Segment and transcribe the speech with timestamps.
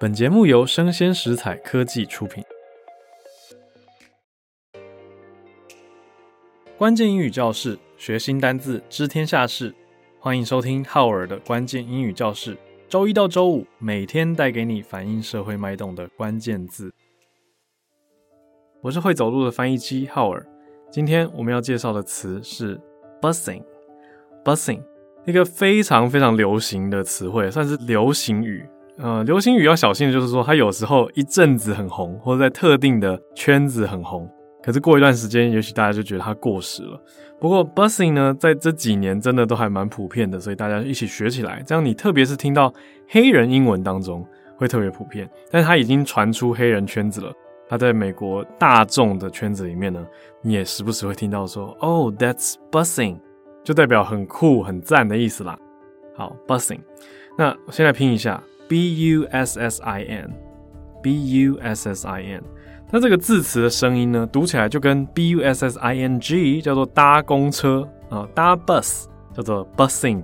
[0.00, 2.42] 本节目由生鲜食材科技出品。
[6.76, 9.72] 关键英语教室，学新单字，知天下事。
[10.18, 12.56] 欢迎收听浩尔的关键英语教室。
[12.88, 16.92] 周一到周五，每天带给你反映社会脉动的关键字。
[18.82, 20.44] 我是会走路的翻译机浩尔。
[20.90, 22.80] 今天我们要介绍的词是
[23.20, 24.82] busing，busing，
[25.24, 28.66] 一个非常非常流行的词汇，算是流行语。
[28.96, 34.28] 呃，流行语要小心的就是说，它有时候一阵子很红，或者在特定的圈子很红，
[34.62, 37.00] 可是过一段时间，也许大家就觉得它过时了。
[37.40, 42.72] 不过 bussing 呢，在这几年真的都还蛮普遍的，所以大家一起学起来，这样你特别是听到
[43.08, 44.24] 黑人英文当中
[44.56, 45.28] 会特别普遍。
[45.50, 47.32] 但是它已经传出黑人圈子了，
[47.68, 50.06] 它在美国大众的圈子里面呢，
[50.40, 53.18] 你也时不时会听到说，Oh, that's bussing，。
[53.64, 55.58] 就代表很酷、很赞的意思啦。
[56.14, 56.80] 好 bussing，
[57.36, 62.42] 那我现在拼一下，b u s s i n，b u s s i n。
[62.90, 70.22] 那这个字词的声音呢，读起来就跟 b u s s i n g 叫做搭公车啊，搭 bus 叫做 buzzing，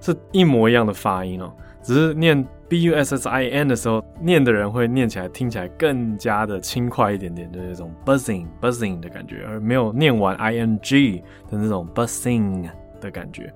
[0.00, 1.52] 是一模一样的发音哦。
[1.82, 12.68] 只是念 b u s s i n 的时候，念的人会念起来听起来更加的轻快一点点，就是那种 buzzing buzzing 的感觉，而没有念完 i n g 的那种 buzzing。
[13.02, 13.52] 的感觉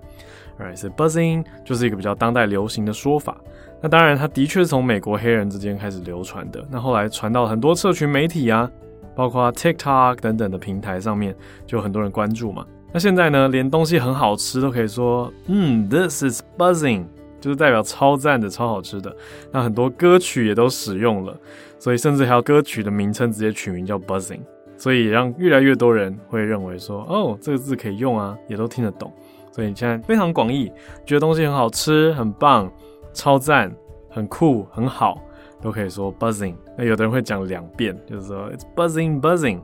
[0.59, 3.41] ，Alright，所以 buzzing 就是一个比较当代流行的说法。
[3.83, 6.65] 那当然，它的确是从美国黑人之间开始流传的。
[6.71, 8.69] 那后来传到很多社群媒体啊，
[9.15, 12.67] 包括 TikTok 等等的平台上面，就很多人关注嘛。
[12.93, 17.05] 那现在呢，连东西很好吃都可以说，嗯，This is buzzing，
[17.41, 19.15] 就是代表超赞的、超好吃的。
[19.53, 21.37] 那很多歌曲也都使用了，
[21.79, 24.41] 所以甚至还有歌曲的名称直接取名叫 buzzing，
[24.79, 29.13] 所以让越来越多人会认为说，哦，这个字可以用啊，也都听得懂。
[29.53, 30.73] 所以你现在非常广义，
[31.05, 32.71] 觉得东西很好吃、很棒、
[33.16, 33.74] 超赞、
[34.10, 35.22] 很酷、很好，
[35.62, 36.56] 都可以说 buzzing。
[36.78, 39.60] 那有的人会讲两遍，就是说 it's buzzing buzzing。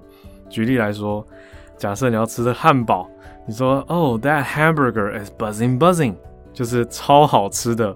[0.49, 1.25] 举例来说，
[1.77, 3.09] 假设你要吃的汉堡，
[3.45, 6.15] 你说 oh that hamburger is buzzing buzzing，
[6.53, 7.95] 就是超好吃的，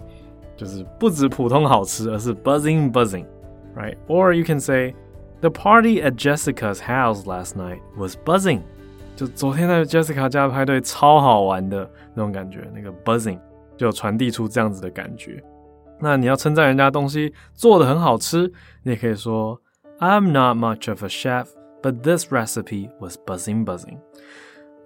[0.56, 4.94] 就是不止普通好吃，而是 buzzing buzzing，right？Or you can say
[5.40, 8.62] the party at Jessica's house last night was buzzing。
[9.16, 13.40] 就昨天在 Jessica 家的派对超好玩的那种感觉，那个 buzzing
[13.77, 15.43] 就传递出这样子的感觉。
[15.99, 19.61] 那你要称赞人家东西做得很好吃，你也可以说
[19.99, 21.47] I'm not much of a chef,
[21.83, 23.99] but this recipe was buzzing buzzing。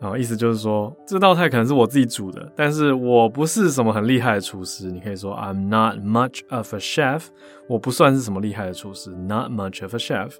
[0.01, 4.91] 然后，意思就是说这道菜可能是我自己煮的，但是我不是什么很厉害的厨师。
[4.91, 7.25] 你可以说 I'm not much of a chef，
[7.69, 10.37] 我不算是什么厉害的厨师，not much of a chef,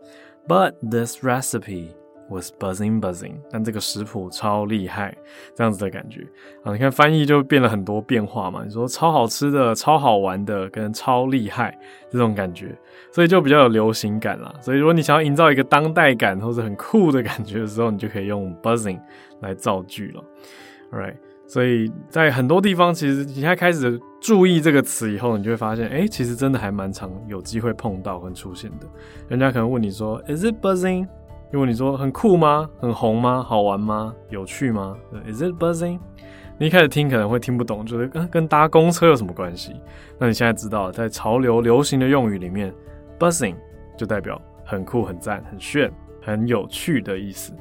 [0.49, 1.89] but this recipe。
[2.31, 5.15] Was buzzing buzzing，但这个食谱超厉害，
[5.55, 6.27] 这样子的感觉
[6.63, 6.73] 啊！
[6.73, 8.63] 你看翻译就变了很多变化嘛。
[8.65, 11.77] 你说超好吃的、超好玩的，跟超厉害
[12.09, 12.75] 这种感觉，
[13.13, 14.55] 所以就比较有流行感啦。
[14.61, 19.01] 所以如果你想要营造一个当代感或者很酷的感觉的时候，你就可以用 buzzing
[19.41, 20.25] 来造句了。
[20.93, 28.87] Alright，所以在很多地方，其实你在开始注意这个词以后，你就会发现，哎，其实真的还蛮常有机会碰到跟出现的。
[29.29, 31.09] 人家可能问你说，Is it buzzing？
[31.53, 32.69] 因为你说很酷吗？
[32.79, 33.43] 很红吗？
[33.43, 34.15] 好玩吗？
[34.29, 34.97] 有趣吗
[35.27, 35.99] ？Is it buzzing？
[36.59, 39.75] 你一开始听可能会听不懂，就是跟跟搭公车有什么关系？
[40.19, 42.73] 那你现在知道，在潮流流行的用语里面
[43.19, 43.57] ，buzzing
[43.97, 45.91] 就代表很酷、很赞、很炫、
[46.23, 47.53] 很有趣的意思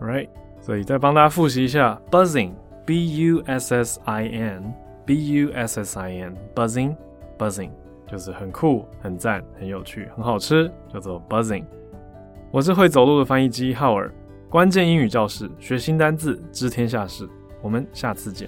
[0.00, 0.28] ，right？
[0.60, 7.70] 所以再帮大家复习一下，buzzing，b u s s i n，b u s s i n，buzzing，buzzing
[8.06, 11.64] 就是很酷、很赞、很有趣、很好吃，叫做 buzzing。
[12.52, 14.12] 我是会走路的翻译机浩尔，
[14.50, 17.26] 关键英语教室，学新单字，知天下事。
[17.62, 18.46] 我们下次见。